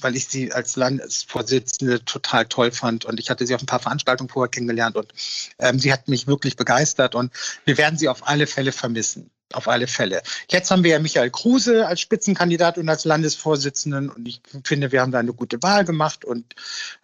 weil 0.00 0.16
ich 0.16 0.26
sie 0.26 0.52
als 0.52 0.76
Landesvorsitzende 0.76 2.04
total 2.04 2.46
toll 2.46 2.72
fand. 2.72 3.04
Und 3.04 3.20
ich 3.20 3.30
hatte 3.30 3.46
sie 3.46 3.54
auf 3.54 3.62
ein 3.62 3.66
paar 3.66 3.80
Veranstaltungen 3.80 4.30
vorher 4.30 4.50
kennengelernt 4.50 4.96
und 4.96 5.12
ähm, 5.58 5.78
sie 5.78 5.92
hat 5.92 6.08
mich 6.08 6.26
wirklich 6.26 6.56
begeistert 6.56 7.14
und 7.14 7.32
wir 7.64 7.78
werden 7.78 7.98
sie 7.98 8.08
auf 8.08 8.26
alle 8.26 8.46
Fälle 8.46 8.72
vermissen 8.72 9.30
auf 9.54 9.68
alle 9.68 9.86
Fälle. 9.86 10.22
Jetzt 10.50 10.70
haben 10.70 10.84
wir 10.84 10.92
ja 10.92 10.98
Michael 10.98 11.30
Kruse 11.30 11.86
als 11.86 12.00
Spitzenkandidat 12.00 12.78
und 12.78 12.88
als 12.88 13.04
Landesvorsitzenden 13.04 14.10
und 14.10 14.26
ich 14.26 14.40
finde, 14.64 14.92
wir 14.92 15.00
haben 15.00 15.12
da 15.12 15.18
eine 15.18 15.32
gute 15.32 15.62
Wahl 15.62 15.84
gemacht 15.84 16.24
und 16.24 16.54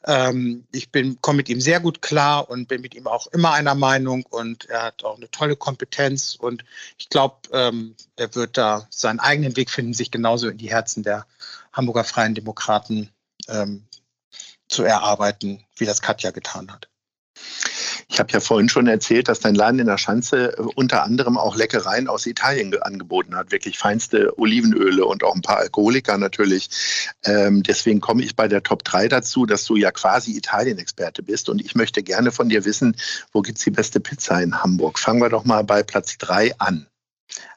ähm, 0.04 0.66
ich 0.72 0.90
komme 1.20 1.38
mit 1.38 1.48
ihm 1.48 1.60
sehr 1.60 1.80
gut 1.80 2.02
klar 2.02 2.48
und 2.50 2.68
bin 2.68 2.80
mit 2.80 2.94
ihm 2.94 3.06
auch 3.06 3.26
immer 3.28 3.52
einer 3.52 3.74
Meinung 3.74 4.24
und 4.28 4.66
er 4.66 4.82
hat 4.84 5.04
auch 5.04 5.16
eine 5.16 5.30
tolle 5.30 5.56
Kompetenz 5.56 6.36
und 6.38 6.64
ich 6.98 7.08
glaube, 7.08 7.36
ähm, 7.52 7.94
er 8.16 8.34
wird 8.34 8.56
da 8.56 8.86
seinen 8.90 9.20
eigenen 9.20 9.56
Weg 9.56 9.70
finden, 9.70 9.94
sich 9.94 10.10
genauso 10.10 10.48
in 10.48 10.58
die 10.58 10.70
Herzen 10.70 11.02
der 11.02 11.26
Hamburger 11.72 12.04
Freien 12.04 12.34
Demokraten 12.34 13.10
ähm, 13.48 13.84
zu 14.68 14.82
erarbeiten, 14.82 15.64
wie 15.76 15.86
das 15.86 16.02
Katja 16.02 16.30
getan 16.30 16.70
hat. 16.70 16.88
Ich 18.10 18.18
habe 18.18 18.32
ja 18.32 18.40
vorhin 18.40 18.70
schon 18.70 18.86
erzählt, 18.86 19.28
dass 19.28 19.40
dein 19.40 19.54
Laden 19.54 19.80
in 19.80 19.86
der 19.86 19.98
Schanze 19.98 20.56
äh, 20.56 20.62
unter 20.76 21.04
anderem 21.04 21.36
auch 21.36 21.56
Leckereien 21.56 22.08
aus 22.08 22.26
Italien 22.26 22.74
angeboten 22.80 23.36
hat. 23.36 23.52
Wirklich 23.52 23.78
feinste 23.78 24.38
Olivenöle 24.38 25.04
und 25.04 25.22
auch 25.22 25.34
ein 25.34 25.42
paar 25.42 25.58
Alkoholiker 25.58 26.16
natürlich. 26.16 26.70
Ähm, 27.24 27.62
deswegen 27.62 28.00
komme 28.00 28.22
ich 28.22 28.34
bei 28.34 28.48
der 28.48 28.62
Top 28.62 28.82
3 28.82 29.08
dazu, 29.08 29.44
dass 29.44 29.64
du 29.66 29.76
ja 29.76 29.90
quasi 29.90 30.36
Italien-Experte 30.36 31.22
bist. 31.22 31.50
Und 31.50 31.60
ich 31.60 31.74
möchte 31.74 32.02
gerne 32.02 32.32
von 32.32 32.48
dir 32.48 32.64
wissen, 32.64 32.96
wo 33.32 33.42
gibt 33.42 33.58
es 33.58 33.64
die 33.64 33.70
beste 33.70 34.00
Pizza 34.00 34.40
in 34.42 34.62
Hamburg? 34.62 34.98
Fangen 34.98 35.20
wir 35.20 35.28
doch 35.28 35.44
mal 35.44 35.62
bei 35.62 35.82
Platz 35.82 36.16
3 36.16 36.58
an. 36.58 36.86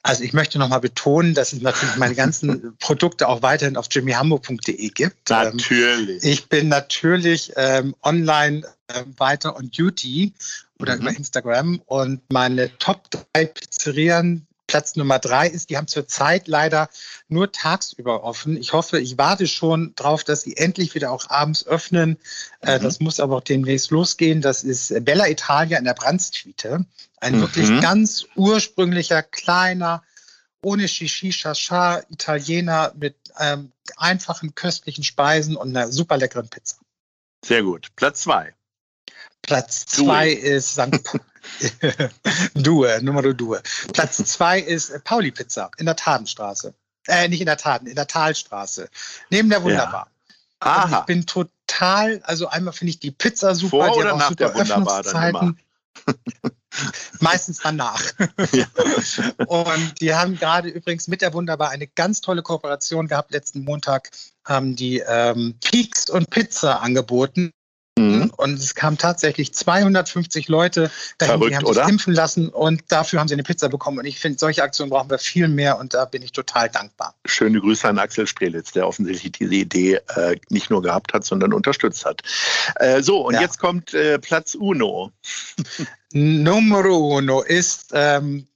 Also 0.04 0.24
ich 0.24 0.34
möchte 0.34 0.58
nochmal 0.60 0.80
betonen, 0.80 1.34
dass 1.34 1.54
es 1.54 1.62
natürlich 1.62 1.96
meine 1.96 2.16
ganzen 2.16 2.76
Produkte 2.80 3.28
auch 3.28 3.42
weiterhin 3.42 3.78
auf 3.78 3.88
jimmyhamburg.de 3.92 4.90
gibt. 4.90 5.30
Natürlich. 5.30 6.24
ich 6.24 6.50
bin 6.50 6.70
natürlich 6.70 7.54
ähm, 7.56 7.96
online 8.02 8.64
äh, 8.88 9.04
weiter 9.18 9.56
on 9.56 9.70
duty 9.70 10.34
oder 10.80 10.96
mhm. 10.96 11.02
über 11.02 11.12
Instagram 11.12 11.82
und 11.86 12.22
meine 12.30 12.76
Top 12.80 13.10
3 13.12 13.46
Pizzerien 13.46 14.48
Platz 14.72 14.96
Nummer 14.96 15.20
drei 15.20 15.50
ist, 15.50 15.70
die 15.70 15.76
haben 15.76 15.88
zurzeit 15.88 16.48
leider 16.48 16.88
nur 17.28 17.52
tagsüber 17.52 18.24
offen. 18.24 18.56
Ich 18.56 18.72
hoffe, 18.72 19.02
ich 19.02 19.18
warte 19.18 19.46
schon 19.46 19.94
drauf, 19.98 20.24
dass 20.24 20.44
sie 20.44 20.56
endlich 20.56 20.96
wieder 20.96 21.12
auch 21.12 21.30
abends 21.30 21.68
öffnen. 21.68 22.18
Äh, 22.62 22.80
mhm. 22.80 22.84
Das 22.84 23.02
muss 23.02 23.20
aber 23.20 23.36
auch 23.36 23.44
demnächst 23.44 23.92
losgehen. 23.92 24.40
Das 24.40 24.64
ist 24.64 24.94
Bella 25.04 25.28
Italia 25.28 25.78
in 25.78 25.84
der 25.84 25.94
Brandstwiete. 25.94 26.86
Ein 27.22 27.38
mhm. 27.38 27.42
wirklich 27.42 27.82
ganz 27.82 28.26
ursprünglicher, 28.36 29.24
kleiner, 29.24 30.04
ohne 30.62 30.88
Shishi 30.88 31.32
Shasha 31.32 32.02
Italiener 32.10 32.94
mit 32.98 33.16
ähm, 33.40 33.72
einfachen, 33.96 34.54
köstlichen 34.56 35.04
Speisen 35.04 35.56
und 35.56 35.70
einer 35.70 35.92
super 35.92 36.18
leckeren 36.18 36.50
Pizza. 36.50 36.78
Sehr 37.46 37.64
gut. 37.64 37.88
Platz 37.96 38.22
zwei. 38.22 38.54
Platz 39.42 39.86
zwei 39.86 40.30
ist 40.30 40.74
St. 40.74 41.20
Due, 42.54 43.00
Nummer 43.02 43.22
Due. 43.34 43.62
Platz 43.94 44.18
zwei 44.18 44.60
ist 44.60 45.04
Pauli 45.04 45.32
Pizza 45.32 45.72
in 45.78 45.86
der 45.86 45.96
Tadenstraße. 45.96 46.74
Äh, 47.08 47.28
nicht 47.30 47.40
in 47.40 47.48
der 47.48 47.58
Taden, 47.58 47.88
in 47.88 47.96
der 47.96 48.08
Talstraße. 48.08 48.90
Neben 49.30 49.50
der 49.50 49.64
Wunderbar. 49.64 50.08
Ja. 50.08 50.32
Aha. 50.60 51.00
ich 51.00 51.06
bin 51.06 51.26
total, 51.26 52.22
also 52.24 52.48
einmal 52.48 52.74
finde 52.74 52.92
ich 52.92 53.00
die 53.00 53.10
Pizza 53.10 53.56
super, 53.56 53.86
Vor 53.86 53.92
die 53.94 54.00
oder 54.00 54.16
nach 54.16 54.36
der 54.36 54.54
Wunderbar 54.54 55.02
dann 55.02 55.30
immer? 55.30 55.56
Meistens 57.20 57.60
danach. 57.60 58.02
Ja. 58.54 58.66
Und 59.46 60.02
die 60.02 60.14
haben 60.14 60.38
gerade 60.38 60.70
übrigens 60.70 61.08
mit 61.08 61.22
der 61.22 61.34
Wunderbar 61.34 61.70
eine 61.70 61.88
ganz 61.88 62.22
tolle 62.22 62.42
Kooperation 62.42 63.08
gehabt. 63.08 63.32
Letzten 63.32 63.64
Montag 63.64 64.10
haben 64.46 64.76
die 64.76 65.02
ähm, 65.08 65.56
Peaks 65.64 66.10
und 66.10 66.30
Pizza 66.30 66.82
angeboten. 66.82 67.54
Mhm. 68.00 68.32
Und 68.38 68.54
es 68.54 68.74
kamen 68.74 68.98
tatsächlich 68.98 69.54
250 69.54 70.48
Leute 70.48 70.90
dahin, 71.18 71.34
Verrückt, 71.34 71.52
die 71.52 71.56
haben 71.58 71.66
sich 71.66 71.78
oder? 71.78 71.90
impfen 71.90 72.14
lassen 72.14 72.50
und 72.50 72.84
dafür 72.88 73.20
haben 73.20 73.28
sie 73.28 73.34
eine 73.34 73.44
Pizza 73.44 73.70
bekommen. 73.70 74.00
Und 74.00 74.06
ich 74.06 74.20
finde, 74.20 74.40
solche 74.40 74.64
Aktionen 74.64 74.90
brauchen 74.90 75.10
wir 75.10 75.20
viel 75.20 75.50
mehr 75.50 75.78
und 75.78 75.94
da 75.94 76.06
bin 76.06 76.22
ich 76.22 76.32
total 76.32 76.70
dankbar. 76.70 77.16
Schöne 77.26 77.60
Grüße 77.60 77.88
an 77.88 78.00
Axel 78.00 78.28
Strelitz, 78.28 78.72
der 78.72 78.88
offensichtlich 78.88 79.34
diese 79.34 79.54
Idee 79.54 80.00
äh, 80.16 80.38
nicht 80.50 80.70
nur 80.70 80.82
gehabt 80.82 81.14
hat, 81.14 81.26
sondern 81.26 81.54
unterstützt 81.54 82.06
hat. 82.06 82.22
Äh, 82.76 83.02
so, 83.02 83.26
und 83.28 83.36
ja. 83.36 83.42
jetzt 83.42 83.60
kommt 83.60 83.94
äh, 83.94 84.20
Platz 84.20 84.56
Uno. 84.56 85.12
Numero 86.14 87.18
uno 87.18 87.42
ist, 87.42 87.92
ähm, 87.94 88.48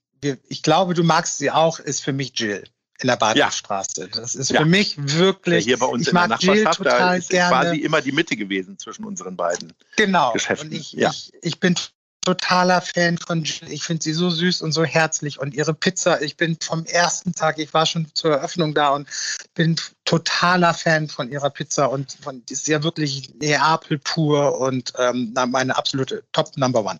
ich 0.48 0.64
glaube, 0.64 0.94
du 0.94 1.04
magst 1.04 1.38
sie 1.38 1.52
auch, 1.52 1.80
ist 1.80 2.04
für 2.04 2.14
mich 2.14 2.38
Jill 2.40 2.64
in 3.02 3.08
der 3.08 3.18
Badstraße. 3.18 4.02
Ja. 4.02 4.08
Das 4.08 4.36
ist 4.36 4.52
ja. 4.52 4.62
für 4.62 4.66
mich 4.66 4.96
wirklich. 4.98 5.66
Ja, 5.66 5.70
hier 5.70 5.80
bei 5.80 5.86
uns 5.86 6.04
ich 6.04 6.08
in 6.10 6.14
mag 6.14 6.30
der 6.30 6.38
Nachbarschaft, 6.38 6.80
Jill 6.80 6.86
total 6.86 7.00
da 7.00 7.16
ist 7.16 7.30
gerne. 7.30 7.50
quasi 7.50 7.78
immer 7.78 8.02
die 8.02 8.12
Mitte 8.12 8.36
gewesen 8.36 8.80
zwischen 8.80 9.06
unseren 9.06 9.36
beiden 9.36 9.74
genau. 9.98 10.32
Geschäften. 10.34 10.70
Und 10.70 10.76
ich, 10.76 10.94
ja. 10.94 11.10
ich, 11.10 11.34
ich 11.42 11.60
bin 11.60 11.76
totaler 12.22 12.82
Fan 12.82 13.18
von 13.18 13.44
Jill. 13.44 13.72
Ich 13.72 13.84
finde 13.84 14.04
sie 14.04 14.14
so 14.14 14.30
süß 14.30 14.62
und 14.62 14.72
so 14.72 14.84
herzlich 14.84 15.40
und 15.40 15.54
ihre 15.54 15.74
Pizza. 15.74 16.22
Ich 16.22 16.38
bin 16.38 16.58
vom 16.60 16.86
ersten 16.86 17.34
Tag, 17.34 17.60
ich 17.60 17.74
war 17.74 17.86
schon 17.86 18.08
zur 18.14 18.32
Eröffnung 18.32 18.74
da 18.74 18.90
und 18.90 19.08
bin 19.54 19.76
totaler 20.06 20.74
Fan 20.74 21.08
von 21.08 21.30
ihrer 21.30 21.50
Pizza 21.50 21.92
und 21.92 22.18
von, 22.22 22.44
die 22.46 22.54
ist 22.54 22.68
ja 22.68 22.82
wirklich 22.82 23.34
Neapel 23.36 24.00
pur 24.00 24.60
und 24.60 24.94
ähm, 24.98 25.34
meine 25.50 25.78
absolute 25.78 26.24
Top 26.32 26.58
Number 26.58 26.84
One. 26.84 27.00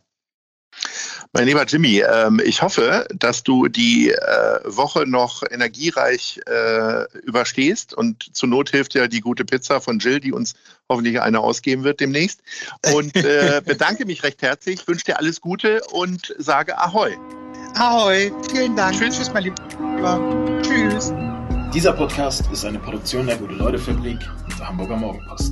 Mein 1.36 1.48
lieber 1.48 1.66
Jimmy, 1.66 2.00
ähm, 2.00 2.42
ich 2.46 2.62
hoffe, 2.62 3.06
dass 3.14 3.44
du 3.44 3.68
die 3.68 4.10
äh, 4.10 4.16
Woche 4.64 5.06
noch 5.06 5.44
energiereich 5.52 6.40
äh, 6.48 7.04
überstehst 7.24 7.94
und 7.94 8.34
zur 8.34 8.48
Not 8.48 8.70
hilft 8.70 8.94
ja 8.94 9.10
die 9.10 9.20
gute 9.20 9.44
Pizza 9.44 9.82
von 9.82 10.00
Jill, 10.00 10.22
die 10.22 10.32
uns 10.32 10.54
hoffentlich 10.88 11.20
eine 11.20 11.42
ausgeben 11.42 11.84
wird 11.84 12.00
demnächst. 12.00 12.40
Und 12.94 13.14
äh, 13.18 13.62
bedanke 13.66 14.06
mich 14.06 14.24
recht 14.24 14.42
herzlich, 14.44 14.88
wünsche 14.88 15.04
dir 15.04 15.20
alles 15.20 15.42
Gute 15.42 15.82
und 15.92 16.34
sage 16.38 16.78
Ahoi. 16.78 17.18
Ahoi, 17.76 18.32
vielen 18.50 18.78
Dank. 18.78 18.98
Tschüss, 18.98 19.18
Tschüss 19.18 19.34
mein 19.34 19.44
Lieber. 19.44 20.62
Tschüss. 20.62 21.12
Dieser 21.74 21.92
Podcast 21.92 22.46
ist 22.54 22.64
eine 22.64 22.80
Produktion 22.80 23.28
der 23.28 23.36
Gute-Leute-Fabrik 23.36 24.20
und 24.46 24.58
der 24.58 24.70
Hamburger 24.70 24.96
Morgenpost. 24.96 25.52